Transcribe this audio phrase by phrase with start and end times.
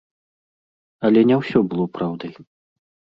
[1.09, 2.33] Але не ўсё было праўдай.